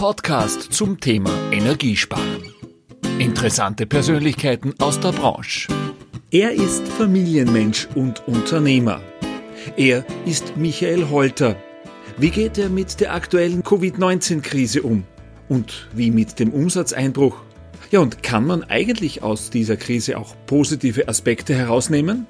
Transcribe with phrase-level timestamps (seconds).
[0.00, 2.54] Podcast zum Thema Energiesparen.
[3.18, 5.68] Interessante Persönlichkeiten aus der Branche.
[6.30, 9.02] Er ist Familienmensch und Unternehmer.
[9.76, 11.54] Er ist Michael Holter.
[12.16, 15.04] Wie geht er mit der aktuellen Covid-19-Krise um?
[15.50, 17.36] Und wie mit dem Umsatzeinbruch?
[17.90, 22.26] Ja, und kann man eigentlich aus dieser Krise auch positive Aspekte herausnehmen?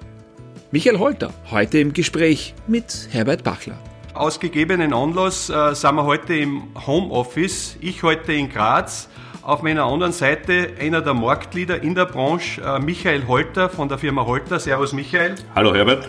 [0.73, 3.79] Michael Holter, heute im Gespräch mit Herbert Bachler.
[4.14, 7.77] Aus gegebenen Anlass äh, sind wir heute im Homeoffice.
[7.81, 9.09] Ich heute in Graz.
[9.43, 13.99] Auf meiner anderen Seite einer der Marktleader in der Branche, äh, Michael Holter von der
[13.99, 14.59] Firma Holter.
[14.59, 15.37] Servus Michael.
[15.54, 16.09] Hallo Herbert.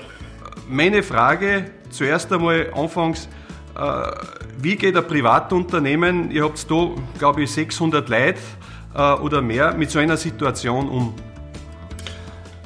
[0.67, 3.29] Meine Frage zuerst einmal anfangs,
[3.77, 3.81] äh,
[4.57, 6.89] wie geht ein Privatunternehmen, ihr habt da
[7.19, 8.39] glaube ich 600 Leute
[8.95, 11.13] äh, oder mehr, mit so einer Situation um?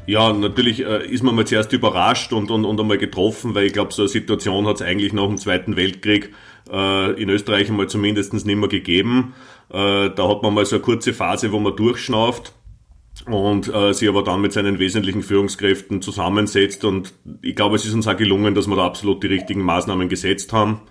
[0.07, 3.73] Ja, natürlich äh, ist man mal zuerst überrascht und, und, und einmal getroffen, weil ich
[3.73, 6.33] glaube, so eine Situation hat es eigentlich nach dem Zweiten Weltkrieg
[6.71, 9.33] äh, in Österreich einmal zumindest nicht mehr gegeben.
[9.69, 12.53] Äh, da hat man mal so eine kurze Phase, wo man durchschnauft
[13.25, 16.85] und äh, sie aber dann mit seinen wesentlichen Führungskräften zusammensetzt.
[16.85, 20.07] Und ich glaube, es ist uns auch gelungen, dass wir da absolut die richtigen Maßnahmen
[20.07, 20.81] gesetzt haben.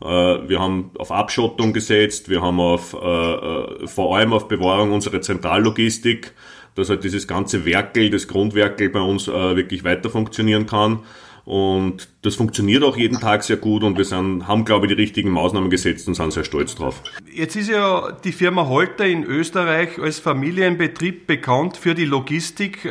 [0.00, 4.92] Äh, wir haben auf Abschottung gesetzt, wir haben auf, äh, äh vor allem auf Bewahrung
[4.92, 6.32] unserer Zentrallogistik
[6.76, 11.00] dass halt dieses ganze Werkel, das Grundwerkel bei uns äh, wirklich weiter funktionieren kann.
[11.44, 15.00] Und das funktioniert auch jeden Tag sehr gut und wir sind, haben, glaube ich, die
[15.00, 17.02] richtigen Maßnahmen gesetzt und sind sehr stolz drauf.
[17.32, 22.84] Jetzt ist ja die Firma Holter in Österreich als Familienbetrieb bekannt für die Logistik.
[22.84, 22.90] Äh,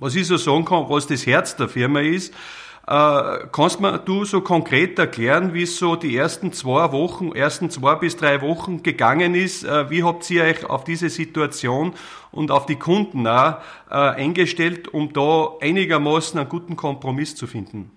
[0.00, 2.32] was ich so sagen kann, was das Herz der Firma ist.
[2.86, 7.70] Äh, kannst mir du so konkret erklären, wie es so die ersten zwei Wochen, ersten
[7.70, 9.64] zwei bis drei Wochen gegangen ist?
[9.64, 11.94] Äh, wie habt ihr euch auf diese Situation
[12.30, 13.56] und auf die Kunden auch,
[13.90, 17.90] äh, eingestellt, um da einigermaßen einen guten Kompromiss zu finden?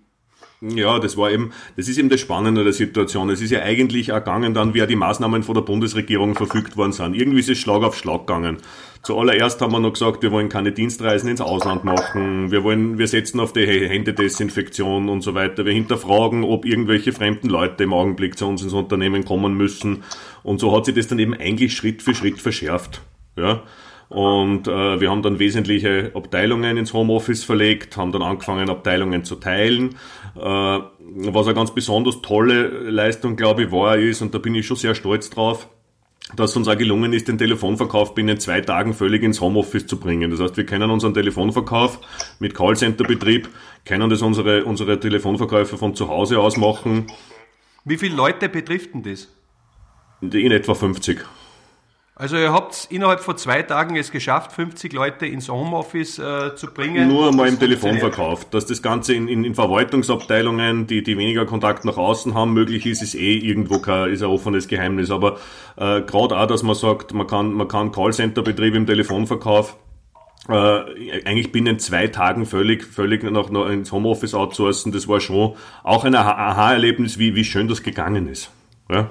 [0.59, 3.29] Ja, das war eben, das ist eben das Spannende der Situation.
[3.29, 7.15] Es ist ja eigentlich ergangen dann, wie die Maßnahmen von der Bundesregierung verfügt worden sind.
[7.15, 8.57] Irgendwie ist es Schlag auf Schlag gegangen.
[9.03, 13.07] Zuallererst haben wir noch gesagt, wir wollen keine Dienstreisen ins Ausland machen, wir wollen, wir
[13.07, 15.63] setzen auf die Händedesinfektion und so weiter.
[15.63, 20.03] Wir hinterfragen, ob irgendwelche fremden Leute im Augenblick zu uns ins Unternehmen kommen müssen.
[20.41, 23.01] Und so hat sich das dann eben eigentlich Schritt für Schritt verschärft.
[23.37, 23.61] Ja.
[24.09, 29.35] Und äh, wir haben dann wesentliche Abteilungen ins Homeoffice verlegt, haben dann angefangen, Abteilungen zu
[29.35, 29.95] teilen.
[30.37, 30.79] Äh,
[31.29, 34.77] was eine ganz besonders tolle Leistung, glaube ich, war, ist, und da bin ich schon
[34.77, 35.67] sehr stolz drauf,
[36.35, 40.29] dass uns auch gelungen ist, den Telefonverkauf binnen zwei Tagen völlig ins Homeoffice zu bringen.
[40.29, 41.99] Das heißt, wir können unseren Telefonverkauf
[42.39, 43.49] mit Callcenter-Betrieb,
[43.85, 47.07] können das unsere, unsere Telefonverkäufer von zu Hause aus machen.
[47.85, 49.29] Wie viele Leute betrifft denn das?
[50.21, 51.19] In etwa 50.
[52.19, 56.65] Also ihr habt innerhalb von zwei Tagen es geschafft, 50 Leute ins Homeoffice äh, zu
[56.73, 57.07] bringen.
[57.07, 58.49] Nur einmal im Telefonverkauf.
[58.49, 62.87] Dass das Ganze in, in, in, Verwaltungsabteilungen, die, die weniger Kontakt nach außen haben, möglich
[62.87, 65.11] ist, ist eh irgendwo kein, ist ein offenes Geheimnis.
[65.11, 65.37] Aber
[65.75, 69.77] äh, gerade auch, dass man sagt, man kann, man kann Callcenter-Betrieb im Telefonverkauf
[70.49, 74.91] äh, eigentlich binnen zwei Tagen völlig, völlig noch, noch ins Homeoffice outsourcen.
[74.91, 78.49] Das war schon auch ein Aha-Erlebnis, wie, wie schön das gegangen ist.
[78.89, 79.09] Ja.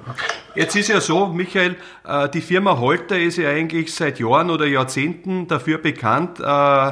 [0.55, 4.65] Jetzt ist ja so, Michael, äh, die Firma Holter ist ja eigentlich seit Jahren oder
[4.65, 6.91] Jahrzehnten dafür bekannt, äh,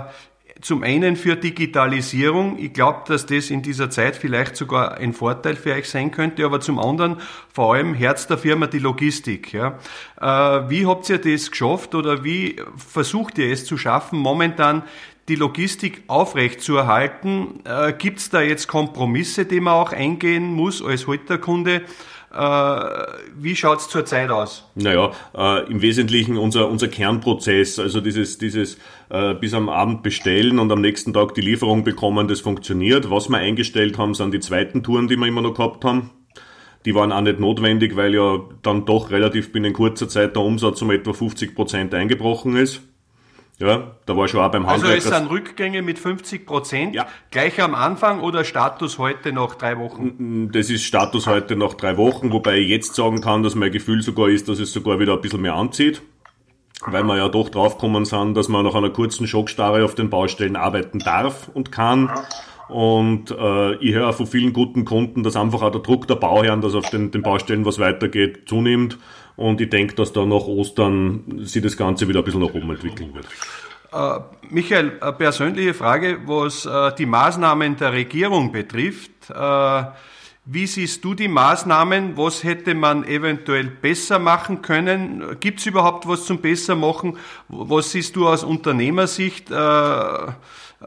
[0.61, 2.57] zum einen für Digitalisierung.
[2.59, 6.45] Ich glaube, dass das in dieser Zeit vielleicht sogar ein Vorteil für euch sein könnte,
[6.45, 7.17] aber zum anderen
[7.51, 9.51] vor allem Herz der Firma die Logistik.
[9.51, 9.79] Ja.
[10.21, 14.83] Äh, wie habt ihr das geschafft oder wie versucht ihr es zu schaffen, momentan
[15.27, 17.63] die Logistik aufrechtzuerhalten?
[17.97, 21.77] Gibt es da jetzt Kompromisse, die man auch eingehen muss als Holterkunde?
[21.77, 21.81] Äh,
[22.31, 24.69] wie schaut es zurzeit aus?
[24.75, 28.77] Naja, äh, im Wesentlichen unser, unser Kernprozess, also dieses, dieses
[29.09, 33.09] äh, bis am Abend bestellen und am nächsten Tag die Lieferung bekommen, das funktioniert.
[33.09, 36.11] Was wir eingestellt haben, sind die zweiten Touren, die wir immer noch gehabt haben.
[36.85, 40.81] Die waren auch nicht notwendig, weil ja dann doch relativ binnen kurzer Zeit der Umsatz
[40.81, 42.81] um etwa 50 Prozent eingebrochen ist.
[43.57, 44.95] Ja, da war schon auch beim Handwerker.
[44.95, 47.07] Also es sind Rückgänge mit 50 Prozent ja.
[47.31, 50.49] gleich am Anfang oder Status heute nach drei Wochen?
[50.51, 54.01] Das ist Status heute nach drei Wochen, wobei ich jetzt sagen kann, dass mein Gefühl
[54.01, 56.01] sogar ist, dass es sogar wieder ein bisschen mehr anzieht.
[56.85, 60.57] Weil wir ja doch draufgekommen sind, dass man nach einer kurzen Schockstarre auf den Baustellen
[60.57, 62.11] arbeiten darf und kann.
[62.67, 66.61] Und äh, ich höre von vielen guten Kunden, dass einfach auch der Druck der Bauherren,
[66.61, 68.97] dass auf den, den Baustellen was weitergeht, zunimmt.
[69.35, 72.69] Und ich denke, dass da nach Ostern sich das Ganze wieder ein bisschen nach oben
[72.69, 73.25] entwickeln wird.
[73.91, 74.19] Äh,
[74.49, 79.11] Michael, persönliche Frage, was äh, die Maßnahmen der Regierung betrifft.
[79.29, 79.83] Äh,
[80.47, 82.17] wie siehst du die Maßnahmen?
[82.17, 85.39] Was hätte man eventuell besser machen können?
[85.39, 87.17] Gibt es überhaupt was zum Bessermachen?
[87.47, 89.49] Was siehst du aus Unternehmersicht?
[89.49, 90.27] Äh,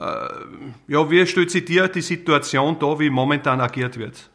[0.01, 4.31] ja, wie stellt sich dir die Situation da, wie momentan agiert wird?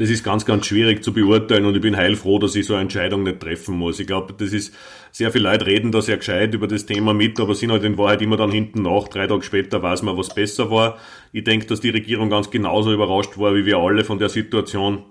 [0.00, 2.82] das ist ganz, ganz schwierig zu beurteilen und ich bin heilfroh, dass ich so eine
[2.82, 4.00] Entscheidung nicht treffen muss.
[4.00, 4.74] Ich glaube, das ist,
[5.12, 7.98] sehr viele Leute reden da sehr gescheit über das Thema mit, aber sind halt in
[7.98, 9.08] Wahrheit immer dann hinten nach.
[9.08, 10.96] Drei Tage später weiß man, was besser war.
[11.32, 15.04] Ich denke, dass die Regierung ganz genauso überrascht war, wie wir alle von der Situation.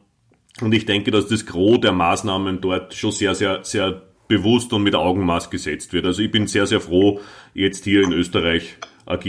[0.59, 4.81] Und ich denke, dass das Gros der Maßnahmen dort schon sehr, sehr, sehr bewusst und
[4.81, 6.07] mit Augenmaß gesetzt wird.
[6.07, 7.19] Also ich bin sehr, sehr froh,
[7.53, 8.77] jetzt hier in Österreich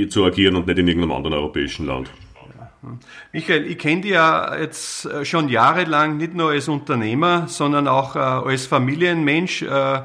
[0.09, 2.11] zu agieren und nicht in irgendeinem anderen europäischen Land.
[3.33, 8.17] Michael, ich kenne dich ja jetzt äh, schon jahrelang nicht nur als Unternehmer, sondern auch
[8.17, 9.63] äh, als Familienmensch.
[9.63, 10.03] Äh,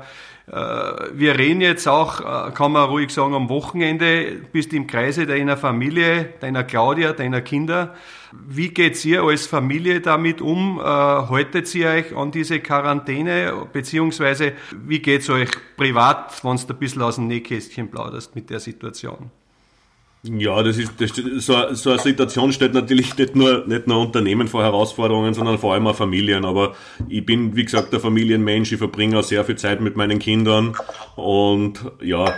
[0.47, 6.33] wir reden jetzt auch, kann man ruhig sagen, am Wochenende, bist im Kreise deiner Familie,
[6.39, 7.95] deiner Claudia, deiner Kinder.
[8.31, 10.79] Wie geht's ihr als Familie damit um?
[10.79, 13.65] Haltet ihr euch an diese Quarantäne?
[13.73, 14.53] Beziehungsweise,
[14.85, 19.31] wie geht's euch privat, wenn du ein bisschen aus dem Nähkästchen plauderst mit der Situation?
[20.27, 21.11] Ja, das ist, das,
[21.45, 25.73] so, so eine Situation stellt natürlich nicht nur, nicht nur Unternehmen vor Herausforderungen, sondern vor
[25.73, 26.45] allem auch Familien.
[26.45, 26.75] Aber
[27.07, 28.71] ich bin, wie gesagt, der Familienmensch.
[28.71, 30.75] Ich verbringe auch sehr viel Zeit mit meinen Kindern
[31.15, 32.33] und ja,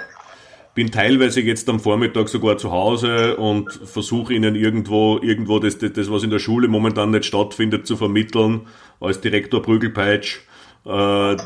[0.78, 5.94] bin teilweise jetzt am Vormittag sogar zu Hause und versuche ihnen irgendwo, irgendwo das, das,
[5.94, 8.62] das, was in der Schule momentan nicht stattfindet, zu vermitteln
[9.00, 10.39] als Direktor Prügelpeitsch.
[10.88, 11.38] Äh,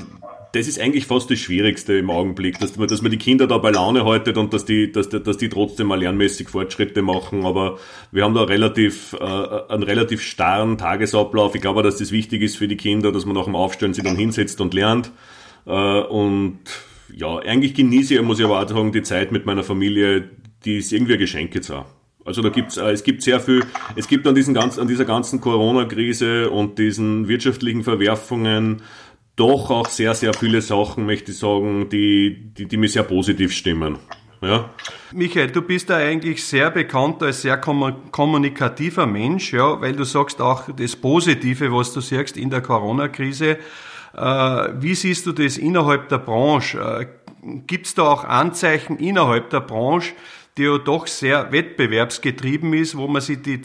[0.54, 3.58] das ist eigentlich fast das Schwierigste im Augenblick, dass man, dass man die Kinder da
[3.58, 7.46] bei Laune haltet und dass die, dass, dass die trotzdem mal lernmäßig Fortschritte machen.
[7.46, 7.80] Aber
[8.12, 11.56] wir haben da relativ, äh, einen relativ starren Tagesablauf.
[11.56, 14.04] Ich glaube, dass das wichtig ist für die Kinder, dass man nach dem Aufstellen sich
[14.04, 15.12] dann hinsetzt und lernt.
[15.66, 16.60] Äh, und
[17.16, 20.30] ja, eigentlich genieße ich, muss ich aber auch sagen, die Zeit mit meiner Familie,
[20.66, 21.86] die ist irgendwie ein Geschenk jetzt auch.
[22.26, 23.64] Also da gibt's, äh, es gibt sehr viel,
[23.96, 28.82] es gibt an, diesen ganzen, an dieser ganzen Corona-Krise und diesen wirtschaftlichen Verwerfungen
[29.42, 33.52] doch auch sehr, sehr viele Sachen, möchte ich sagen, die, die, die mir sehr positiv
[33.52, 33.98] stimmen.
[34.42, 34.70] Ja.
[35.14, 40.42] Michael, du bist da eigentlich sehr bekannt als sehr kommunikativer Mensch, ja, weil du sagst
[40.42, 43.58] auch das Positive, was du sagst in der Corona-Krise.
[44.16, 44.20] Äh,
[44.80, 46.80] wie siehst du das innerhalb der Branche?
[46.80, 47.08] Äh,
[47.66, 50.14] Gibt es da auch Anzeichen innerhalb der Branche,
[50.58, 53.62] die ja doch sehr wettbewerbsgetrieben ist, wo man sich die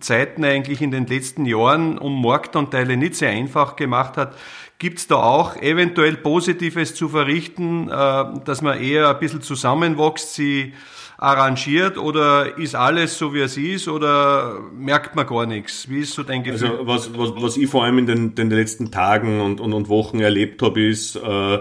[0.00, 4.36] Zeiten eigentlich in den letzten Jahren um Marktanteile nicht sehr einfach gemacht hat.
[4.78, 10.34] Gibt es da auch eventuell Positives zu verrichten, äh, dass man eher ein bisschen zusammenwächst,
[10.34, 10.74] sie
[11.18, 15.88] arrangiert oder ist alles so wie es ist oder merkt man gar nichts?
[15.88, 16.70] Wie ist so dein Gefühl?
[16.70, 19.88] Also was, was, was ich vor allem in den, den letzten Tagen und, und, und
[19.88, 21.58] Wochen erlebt habe, ist, äh,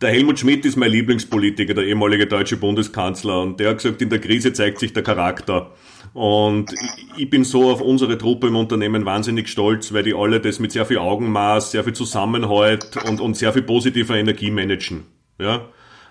[0.00, 4.10] der Helmut Schmidt ist mein Lieblingspolitiker, der ehemalige deutsche Bundeskanzler, und der hat gesagt, in
[4.10, 5.72] der Krise zeigt sich der Charakter.
[6.12, 6.74] Und
[7.16, 10.72] ich bin so auf unsere Truppe im Unternehmen wahnsinnig stolz, weil die alle das mit
[10.72, 15.04] sehr viel Augenmaß, sehr viel Zusammenhalt und, und sehr viel positiver Energie managen.
[15.38, 15.68] Ja.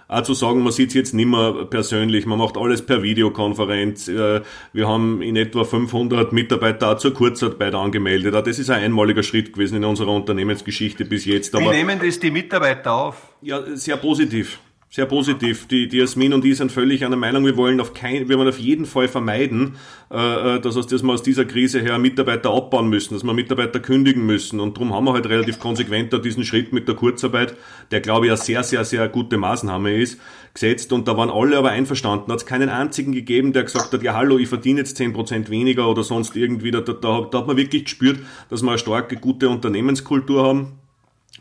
[0.10, 4.08] Auch zu sagen, man sieht es jetzt nicht mehr persönlich, man macht alles per Videokonferenz.
[4.08, 4.42] Äh,
[4.74, 8.34] wir haben in etwa 500 Mitarbeiter auch zur Kurzarbeit angemeldet.
[8.34, 11.54] Das ist ein einmaliger Schritt gewesen in unserer Unternehmensgeschichte bis jetzt.
[11.54, 13.34] Wie nehmen das die Mitarbeiter auf?
[13.42, 14.60] Ja, sehr positiv
[14.92, 15.68] sehr positiv.
[15.68, 18.48] Die, die Jasmin und ich sind völlig einer Meinung, wir wollen auf kein, wir wollen
[18.48, 19.76] auf jeden Fall vermeiden,
[20.12, 23.34] äh, äh dass, aus, dass wir aus dieser Krise her Mitarbeiter abbauen müssen, dass wir
[23.34, 24.60] Mitarbeiter kündigen müssen.
[24.60, 27.56] Und darum haben wir halt relativ konsequent diesen Schritt mit der Kurzarbeit,
[27.92, 30.20] der glaube ich eine sehr, sehr, sehr gute Maßnahme ist,
[30.56, 30.92] gesetzt.
[30.92, 32.26] Und da waren alle aber einverstanden.
[32.28, 35.14] Da hat es keinen einzigen gegeben, der gesagt hat, ja hallo, ich verdiene jetzt zehn
[35.14, 36.72] Prozent weniger oder sonst irgendwie.
[36.72, 38.20] Da, da, da hat man wirklich gespürt,
[38.50, 40.80] dass wir eine starke, gute Unternehmenskultur haben.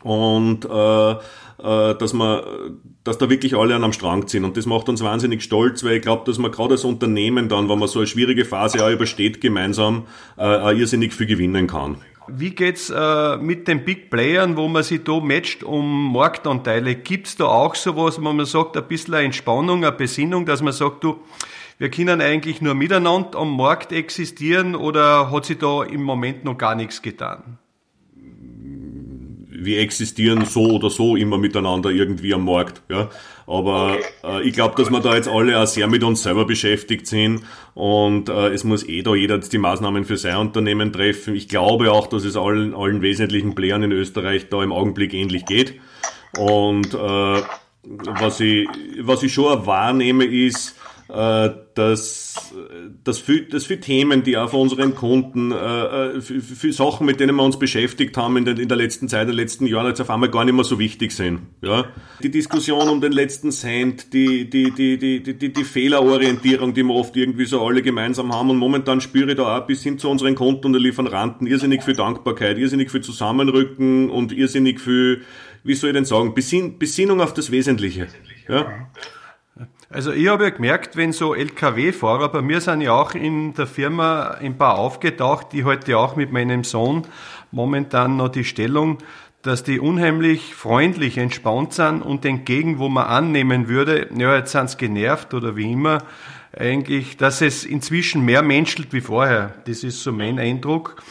[0.03, 1.15] Und äh,
[1.61, 2.41] dass man,
[3.03, 4.45] dass da wirklich alle an am Strang ziehen.
[4.45, 7.69] Und das macht uns wahnsinnig stolz, weil ich glaube, dass man gerade als Unternehmen dann,
[7.69, 10.05] wenn man so eine schwierige Phase auch übersteht, gemeinsam
[10.37, 11.97] äh, auch irrsinnig viel gewinnen kann.
[12.31, 16.95] Wie geht's äh, mit den Big Playern, wo man sich da matcht um Marktanteile?
[16.95, 20.73] Gibt's da auch sowas, wo man sagt, ein bisschen eine Entspannung, eine Besinnung, dass man
[20.73, 21.19] sagt, du,
[21.79, 26.57] wir können eigentlich nur miteinander am Markt existieren oder hat sich da im Moment noch
[26.57, 27.57] gar nichts getan?
[29.65, 32.81] Wir existieren so oder so immer miteinander irgendwie am Markt.
[32.89, 33.09] Ja.
[33.47, 37.07] Aber äh, ich glaube, dass wir da jetzt alle auch sehr mit uns selber beschäftigt
[37.07, 37.41] sind
[37.73, 41.35] und äh, es muss eh da jeder die Maßnahmen für sein Unternehmen treffen.
[41.35, 45.45] Ich glaube auch, dass es allen, allen wesentlichen Playern in Österreich da im Augenblick ähnlich
[45.45, 45.79] geht.
[46.37, 47.41] Und äh,
[47.83, 48.67] was, ich,
[48.99, 50.75] was ich schon wahrnehme ist,
[51.09, 52.53] äh, dass,
[53.03, 57.07] dass, für, dass für Themen, die auch von unseren Kunden, äh, äh, für, für Sachen,
[57.07, 59.65] mit denen wir uns beschäftigt haben in der, in der letzten Zeit, in den letzten
[59.65, 61.41] Jahren, jetzt auf einmal gar nicht mehr so wichtig sind.
[61.63, 61.85] Ja?
[62.21, 66.83] Die Diskussion um den letzten Cent, die, die, die, die, die, die, die Fehlerorientierung, die
[66.83, 69.97] wir oft irgendwie so alle gemeinsam haben und momentan spüre ich da auch bis hin
[69.97, 75.23] zu unseren Kunden und den Lieferanten irrsinnig viel Dankbarkeit, irrsinnig viel Zusammenrücken und irrsinnig viel,
[75.63, 78.07] wie soll ich denn sagen, Besinn, Besinnung auf das Wesentliche.
[78.47, 78.89] Ja?
[79.91, 83.65] Also ich habe ja gemerkt, wenn so LKW-Fahrer, bei mir sind ja auch in der
[83.65, 87.07] Firma ein paar aufgetaucht, die heute auch mit meinem Sohn
[87.49, 88.99] momentan noch die Stellung,
[89.41, 94.69] dass die unheimlich freundlich, entspannt sind und entgegen, wo man annehmen würde, ja, jetzt sind
[94.69, 96.03] sie genervt oder wie immer,
[96.55, 99.55] eigentlich, dass es inzwischen mehr menschelt wie vorher.
[99.65, 101.01] Das ist so mein Eindruck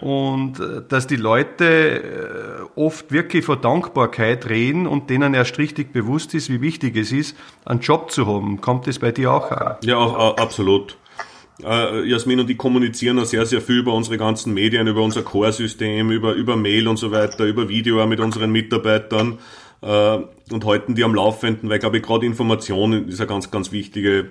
[0.00, 5.92] und äh, dass die Leute äh, oft wirklich vor Dankbarkeit reden und denen erst richtig
[5.92, 8.60] bewusst ist, wie wichtig es ist, einen Job zu haben.
[8.60, 9.76] Kommt das bei dir auch an?
[9.82, 10.96] Ja, absolut.
[11.62, 15.22] Äh, Jasmin und ich kommunizieren auch sehr, sehr viel über unsere ganzen Medien, über unser
[15.22, 19.38] Core-System, über, über Mail und so weiter, über Video auch mit unseren Mitarbeitern
[19.82, 20.18] äh,
[20.50, 24.30] und halten die am Laufenden, weil, glaube ich, gerade Information ist eine ganz, ganz wichtige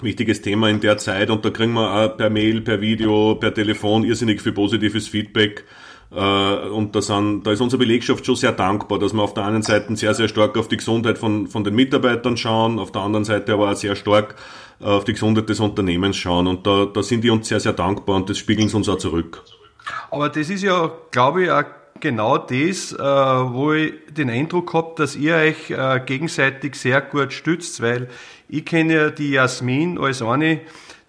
[0.00, 3.54] wichtiges Thema in der Zeit und da kriegen wir auch per Mail, per Video, per
[3.54, 5.64] Telefon irrsinnig viel positives Feedback.
[6.14, 9.46] Äh, und da, sind, da ist unsere Belegschaft schon sehr dankbar, dass wir auf der
[9.46, 13.02] einen Seite sehr, sehr stark auf die Gesundheit von, von den Mitarbeitern schauen, auf der
[13.02, 14.36] anderen Seite aber auch sehr stark
[14.80, 16.46] äh, auf die Gesundheit des Unternehmens schauen.
[16.46, 18.98] Und da, da sind die uns sehr, sehr dankbar und das spiegeln sie uns auch
[18.98, 19.42] zurück.
[20.10, 21.64] Aber das ist ja, glaube ich, auch
[22.00, 25.74] genau das, äh, wo ich den Eindruck habe, dass ihr euch
[26.06, 28.08] gegenseitig sehr gut stützt, weil
[28.48, 30.60] ich kenne ja die Jasmin als eine,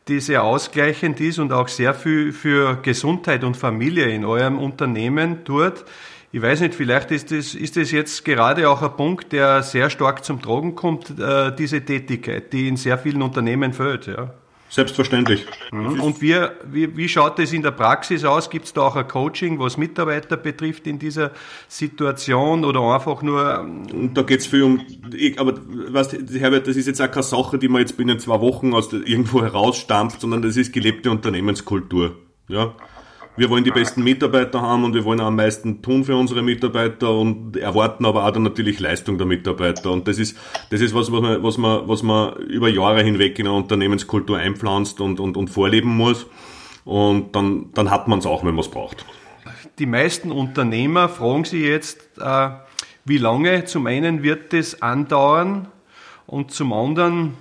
[0.07, 5.43] die sehr ausgleichend ist und auch sehr viel für Gesundheit und Familie in eurem Unternehmen
[5.43, 5.83] tut.
[6.31, 9.89] Ich weiß nicht, vielleicht ist das, ist das jetzt gerade auch ein Punkt, der sehr
[9.89, 14.07] stark zum Tragen kommt, äh, diese Tätigkeit, die in sehr vielen Unternehmen fällt.
[14.07, 14.33] Ja.
[14.75, 15.45] Selbstverständlich.
[15.71, 16.01] Mhm.
[16.01, 16.35] Und wie,
[16.69, 18.49] wie, wie schaut es in der Praxis aus?
[18.49, 21.31] Gibt es da auch ein Coaching, was Mitarbeiter betrifft in dieser
[21.69, 23.59] Situation oder einfach nur?
[23.61, 24.81] Ähm, da geht es viel um,
[25.15, 28.41] ich, aber weißt Herbert, das ist jetzt auch keine Sache, die man jetzt binnen zwei
[28.41, 32.17] Wochen aus irgendwo herausstampft, sondern das ist gelebte Unternehmenskultur.
[32.49, 32.75] Ja
[33.37, 37.13] wir wollen die besten Mitarbeiter haben und wir wollen am meisten tun für unsere Mitarbeiter
[37.13, 39.91] und erwarten aber auch dann natürlich Leistung der Mitarbeiter.
[39.91, 40.37] Und das ist,
[40.69, 44.37] das ist was, was man, was man, was man über Jahre hinweg in eine Unternehmenskultur
[44.37, 46.27] einpflanzt und, und, und vorleben muss.
[46.85, 49.05] Und dann, dann hat man es auch, wenn man es braucht.
[49.79, 52.49] Die meisten Unternehmer fragen sich jetzt, äh,
[53.03, 55.67] wie lange zum einen wird das andauern
[56.25, 57.33] und zum anderen,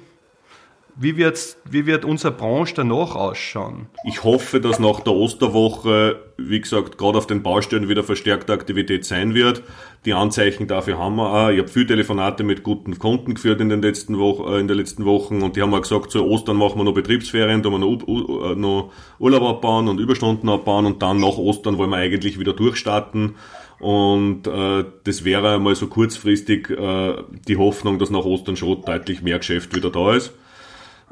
[0.96, 3.86] wie, wird's, wie wird unsere Branche danach ausschauen?
[4.04, 9.04] Ich hoffe, dass nach der Osterwoche, wie gesagt, gerade auf den Baustellen wieder verstärkte Aktivität
[9.04, 9.62] sein wird.
[10.04, 11.50] Die Anzeichen dafür haben wir auch.
[11.50, 14.76] Ich habe viele Telefonate mit guten Kunden geführt in den letzten, Wo äh, in den
[14.76, 17.78] letzten Wochen und die haben auch gesagt, zu Ostern machen wir noch Betriebsferien, da wir
[17.78, 22.38] noch, äh, noch Urlaub abbauen und Überstunden abbauen und dann nach Ostern wollen wir eigentlich
[22.38, 23.34] wieder durchstarten.
[23.80, 27.16] Und äh, das wäre mal so kurzfristig äh,
[27.48, 30.32] die Hoffnung, dass nach Ostern schon deutlich mehr Geschäft wieder da ist.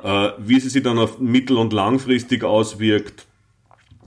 [0.02, 3.26] Äh, wie sie sich dann auf mittel- und langfristig auswirkt,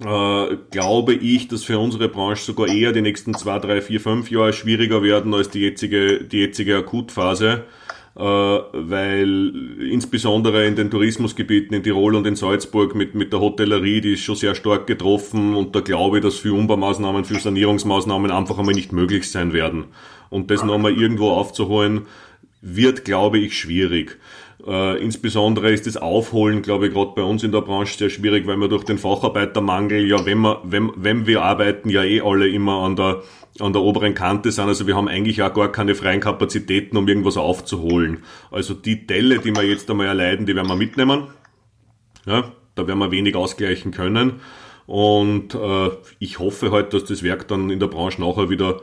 [0.01, 4.29] äh, glaube ich, dass für unsere Branche sogar eher die nächsten zwei, drei, vier, fünf
[4.29, 7.63] Jahre schwieriger werden als die jetzige, die jetzige Akutphase,
[8.17, 14.01] äh, weil insbesondere in den Tourismusgebieten in Tirol und in Salzburg mit, mit der Hotellerie,
[14.01, 18.31] die ist schon sehr stark getroffen und da glaube ich, dass für Umbaumaßnahmen, für Sanierungsmaßnahmen
[18.31, 19.85] einfach einmal nicht möglich sein werden.
[20.29, 22.07] Und das nochmal irgendwo aufzuholen,
[22.61, 24.17] wird, glaube ich, schwierig.
[24.67, 28.47] Äh, insbesondere ist das Aufholen, glaube ich, gerade bei uns in der Branche sehr schwierig,
[28.47, 32.47] weil wir durch den Facharbeitermangel, ja, wenn wir, wenn, wenn wir arbeiten, ja eh alle
[32.47, 33.21] immer an der,
[33.59, 34.67] an der oberen Kante sind.
[34.67, 38.23] Also wir haben eigentlich auch gar keine freien Kapazitäten, um irgendwas aufzuholen.
[38.49, 41.27] Also die Delle, die wir jetzt einmal erleiden, die werden wir mitnehmen.
[42.25, 44.41] Ja, da werden wir wenig ausgleichen können.
[44.87, 48.81] Und äh, ich hoffe halt, dass das Werk dann in der Branche nachher wieder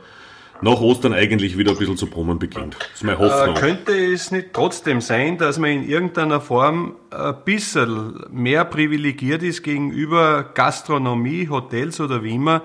[0.63, 2.75] nach Ostern eigentlich wieder ein bisschen zu brummen beginnt.
[2.79, 3.55] Das ist meine Hoffnung.
[3.55, 9.43] Äh, könnte es nicht trotzdem sein, dass man in irgendeiner Form ein bisschen mehr privilegiert
[9.43, 12.63] ist gegenüber Gastronomie, Hotels oder wie immer,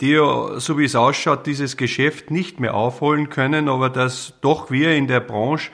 [0.00, 4.70] die ja, so wie es ausschaut, dieses Geschäft nicht mehr aufholen können, aber dass doch
[4.70, 5.70] wir in der Branche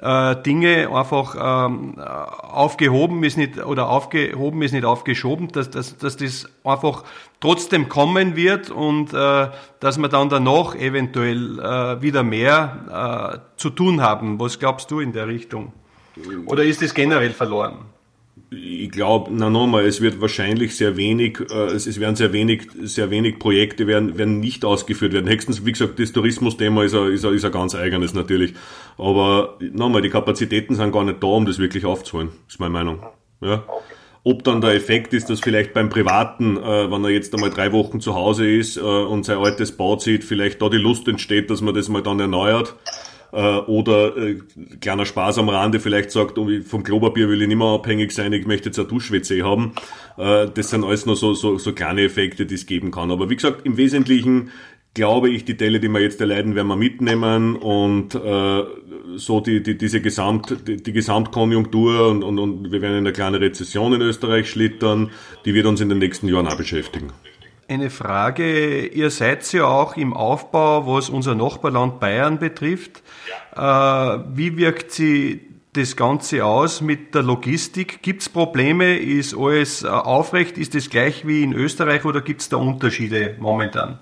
[0.00, 6.16] äh, Dinge einfach ähm, aufgehoben ist nicht oder aufgehoben ist nicht aufgeschoben, dass, dass, dass
[6.16, 7.04] das einfach
[7.40, 9.48] trotzdem kommen wird und äh,
[9.80, 14.40] dass wir dann danach eventuell äh, wieder mehr äh, zu tun haben.
[14.40, 15.72] Was glaubst du in der Richtung?
[16.46, 17.93] Oder ist es generell verloren?
[18.56, 23.10] Ich glaube, na nochmal, es wird wahrscheinlich sehr wenig, äh, es, werden sehr wenig, sehr
[23.10, 25.28] wenig Projekte werden, werden nicht ausgeführt werden.
[25.28, 28.54] Höchstens, wie gesagt, das Tourismusthema ist ein, ist ein, ist ein ganz eigenes natürlich.
[28.98, 33.02] Aber nochmal, die Kapazitäten sind gar nicht da, um das wirklich aufzuholen, ist meine Meinung.
[33.40, 33.64] Ja.
[34.26, 37.72] Ob dann der Effekt ist, dass vielleicht beim Privaten, äh, wenn er jetzt einmal drei
[37.72, 41.50] Wochen zu Hause ist äh, und sein altes Bau sieht, vielleicht da die Lust entsteht,
[41.50, 42.74] dass man das mal dann erneuert
[43.34, 44.38] äh, oder äh,
[44.80, 48.46] kleiner Spaß am Rande vielleicht sagt, vom Klopapier will ich nicht mehr abhängig sein, ich
[48.46, 49.72] möchte jetzt eine Duschwc haben.
[50.16, 53.10] Äh, das sind alles nur so, so, so kleine Effekte, die es geben kann.
[53.10, 54.50] Aber wie gesagt, im Wesentlichen
[54.94, 58.62] glaube ich, die Teile, die wir jetzt erleiden, werden wir mitnehmen und äh,
[59.16, 63.12] so die, die, diese Gesamt, die, die Gesamtkonjunktur und, und, und wir werden in eine
[63.12, 65.10] kleine Rezession in Österreich schlittern,
[65.44, 67.12] die wird uns in den nächsten Jahren auch beschäftigen.
[67.66, 73.02] Eine Frage, ihr seid ja auch im Aufbau, was unser Nachbarland Bayern betrifft.
[73.56, 74.16] Ja.
[74.16, 75.40] Äh, wie wirkt sie
[75.72, 78.02] das Ganze aus mit der Logistik?
[78.02, 78.98] Gibt es Probleme?
[78.98, 80.58] Ist alles äh, aufrecht?
[80.58, 83.98] Ist es gleich wie in Österreich oder gibt es da Unterschiede momentan?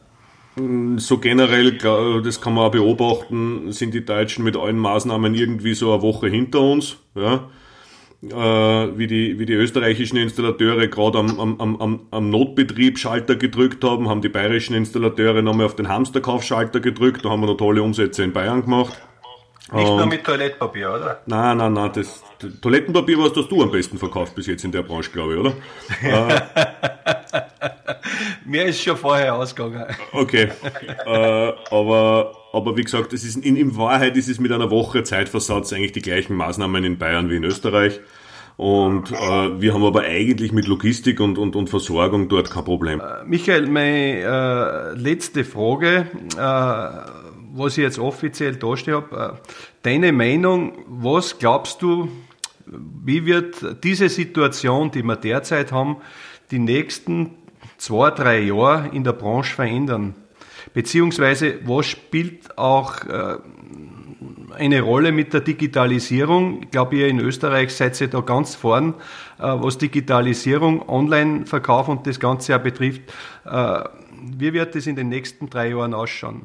[0.97, 5.95] So generell, das kann man auch beobachten, sind die Deutschen mit allen Maßnahmen irgendwie so
[5.95, 6.99] eine Woche hinter uns.
[7.15, 7.49] Ja.
[8.23, 13.83] Äh, wie, die, wie die österreichischen Installateure gerade am, am, am, am Notbetrieb Schalter gedrückt
[13.83, 17.25] haben, haben die bayerischen Installateure nochmal auf den Hamsterkaufschalter gedrückt.
[17.25, 18.97] Da haben wir noch tolle Umsätze in Bayern gemacht.
[19.73, 21.23] Nicht nur mit Toilettenpapier, oder?
[21.27, 21.91] Nein, nein, nein.
[21.95, 25.35] Das, das Toilettenpapier, was hast du am besten verkauft bis jetzt in der Branche, glaube
[25.35, 25.53] ich, oder?
[28.45, 29.87] Mir ist schon vorher ausgegangen.
[30.13, 30.49] Okay.
[31.07, 35.03] äh, aber, aber wie gesagt, es ist in, in Wahrheit ist es mit einer Woche
[35.03, 38.01] Zeitversatz eigentlich die gleichen Maßnahmen in Bayern wie in Österreich.
[38.57, 43.01] Und äh, wir haben aber eigentlich mit Logistik und, und, und Versorgung dort kein Problem.
[43.01, 46.07] Äh, Michael, meine äh, letzte Frage.
[46.37, 47.23] Äh,
[47.55, 49.49] was ich jetzt offiziell dastehe habe, äh,
[49.83, 52.09] deine Meinung, was glaubst du,
[52.67, 55.97] wie wird diese Situation, die wir derzeit haben,
[56.53, 57.31] die nächsten
[57.79, 60.15] zwei, drei Jahre in der Branche verändern?
[60.75, 63.39] Beziehungsweise, was spielt auch äh,
[64.57, 66.63] eine Rolle mit der Digitalisierung?
[66.63, 68.95] Ich glaube, ihr in Österreich seid ihr da ganz vorn,
[69.39, 73.03] äh, was Digitalisierung, Online-Verkauf und das Ganze auch betrifft.
[73.45, 76.43] Wie wird das in den nächsten drei Jahren ausschauen?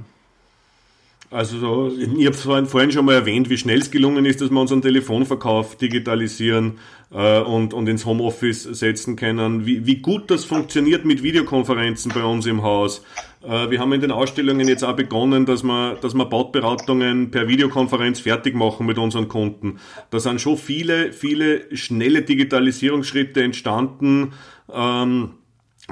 [1.29, 4.61] Also so, ich habe vorhin schon mal erwähnt, wie schnell es gelungen ist, dass wir
[4.61, 6.79] unseren Telefonverkauf digitalisieren
[7.11, 9.65] äh, und, und ins Homeoffice setzen können.
[9.65, 13.03] Wie, wie gut das funktioniert mit Videokonferenzen bei uns im Haus.
[13.43, 17.49] Äh, wir haben in den Ausstellungen jetzt auch begonnen, dass wir, dass wir Bautberatungen per
[17.49, 19.79] Videokonferenz fertig machen mit unseren Kunden.
[20.11, 24.31] Da sind schon viele, viele schnelle Digitalisierungsschritte entstanden.
[24.73, 25.31] Ähm,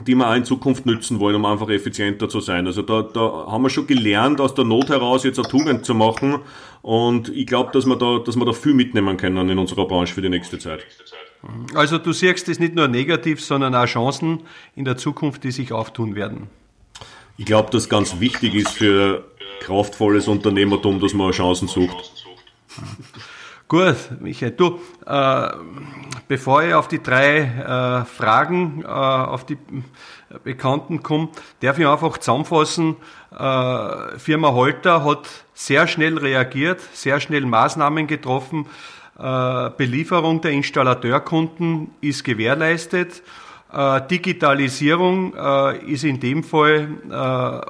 [0.03, 2.67] die wir auch in Zukunft nützen wollen, um einfach effizienter zu sein.
[2.67, 5.93] Also da, da haben wir schon gelernt, aus der Not heraus jetzt eine Tugend zu
[5.93, 6.39] machen.
[6.81, 10.13] Und ich glaube, dass wir da, dass wir da viel mitnehmen können in unserer Branche
[10.13, 10.85] für die nächste Zeit.
[11.73, 14.41] Also du siehst es nicht nur negativ, sondern auch Chancen
[14.75, 16.47] in der Zukunft, die sich auftun werden.
[17.37, 19.25] Ich glaube, dass ganz wichtig ist für
[19.59, 22.11] kraftvolles Unternehmertum, dass man Chancen sucht.
[23.67, 25.49] Gut, Michael, du, äh,
[26.27, 29.57] bevor ich auf die drei äh, Fragen, äh, auf die
[30.43, 31.29] Bekannten komme,
[31.61, 32.95] darf ich einfach zusammenfassen,
[33.31, 38.67] äh, Firma Holter hat sehr schnell reagiert, sehr schnell Maßnahmen getroffen,
[39.17, 43.23] äh, Belieferung der Installateurkunden ist gewährleistet,
[43.73, 45.33] äh, Digitalisierung
[45.87, 46.87] ist in dem Fall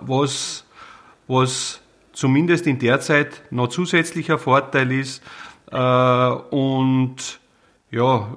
[0.01, 0.65] was,
[1.27, 1.79] was
[2.11, 7.39] zumindest in der Zeit noch zusätzlicher Vorteil ist, äh, und
[7.95, 8.27] ja,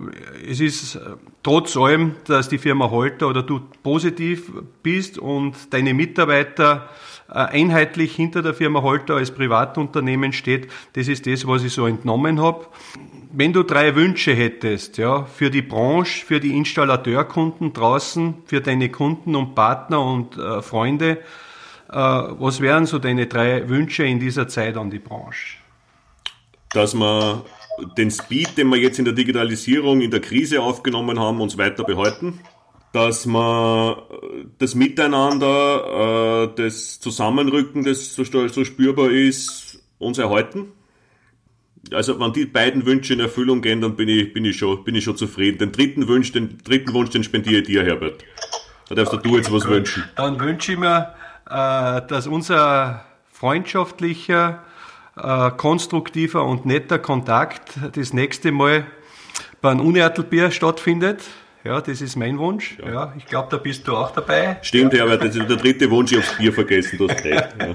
[0.48, 1.00] es ist äh,
[1.42, 4.52] trotz allem, dass die Firma Holter oder du positiv
[4.84, 6.88] bist und deine Mitarbeiter
[7.28, 11.86] äh, einheitlich hinter der Firma Holter als Privatunternehmen steht, das ist das, was ich so
[11.86, 12.66] entnommen habe.
[13.32, 18.90] Wenn du drei Wünsche hättest, ja, für die Branche, für die Installateurkunden draußen, für deine
[18.90, 21.18] Kunden und Partner und äh, Freunde,
[21.90, 25.57] äh, was wären so deine drei Wünsche in dieser Zeit an die Branche?
[26.78, 27.44] Dass wir
[27.96, 31.82] den Speed, den wir jetzt in der Digitalisierung in der Krise aufgenommen haben, uns weiter
[31.82, 32.38] behalten.
[32.92, 34.06] Dass wir
[34.58, 40.68] das Miteinander, äh, das Zusammenrücken, das so, so spürbar ist, uns erhalten.
[41.92, 44.94] Also wenn die beiden Wünsche in Erfüllung gehen, dann bin ich, bin ich, schon, bin
[44.94, 45.58] ich schon zufrieden.
[45.58, 48.24] Den dritten Wunsch, den dritten Wunsch, den spendiere ich dir, Herbert.
[48.88, 49.72] Da darfst okay, du jetzt was gut.
[49.72, 50.04] wünschen.
[50.14, 51.12] Dann wünsche ich mir,
[51.50, 54.62] äh, dass unser freundschaftlicher,
[55.22, 58.86] äh, konstruktiver und netter Kontakt das nächste Mal
[59.60, 61.22] beim Unertelbier stattfindet.
[61.64, 62.78] Ja, das ist mein Wunsch.
[62.80, 64.58] Ja, ja ich glaube, da bist du auch dabei.
[64.62, 65.00] Stimmt, ja.
[65.00, 67.48] Herbert, das ist der dritte Wunsch, ich habe Bier vergessen, du hast recht.
[67.60, 67.74] Ja.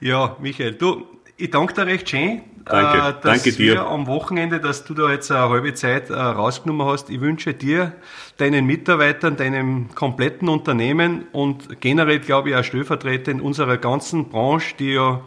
[0.00, 2.42] ja, Michael, du, ich danke dir recht schön.
[2.64, 3.86] Danke, äh, dass danke dir.
[3.86, 7.10] Am Wochenende, dass du da jetzt eine halbe Zeit äh, rausgenommen hast.
[7.10, 7.92] Ich wünsche dir,
[8.38, 14.94] deinen Mitarbeitern, deinem kompletten Unternehmen und generell, glaube ich, auch stellvertretend unserer ganzen Branche, die
[14.94, 15.20] ja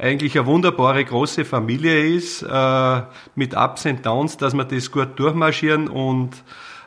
[0.00, 3.02] eigentlich eine wunderbare große Familie ist, äh,
[3.34, 6.30] mit Ups und Downs, dass wir das gut durchmarschieren und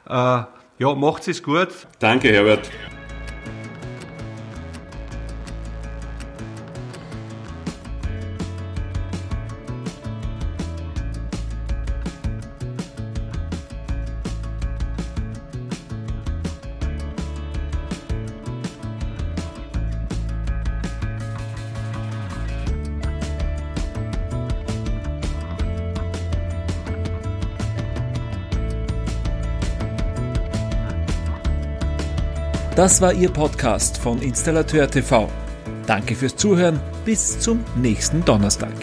[0.09, 0.13] äh,
[0.79, 1.69] ja, macht es gut.
[1.99, 2.69] Danke, Herbert.
[32.83, 35.29] Das war Ihr Podcast von Installateur TV.
[35.87, 36.81] Danke fürs Zuhören.
[37.05, 38.73] Bis zum nächsten Donnerstag.